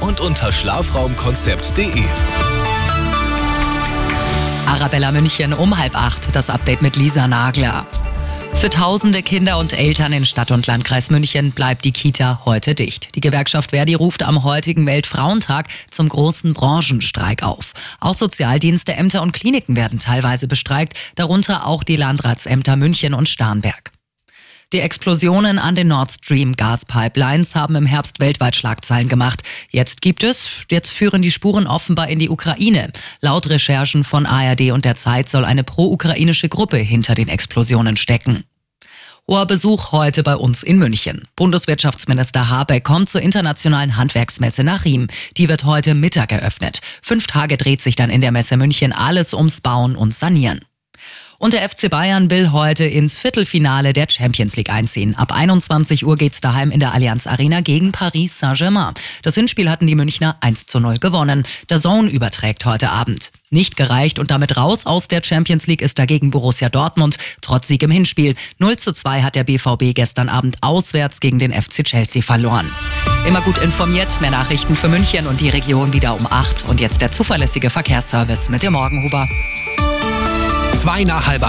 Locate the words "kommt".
42.82-43.08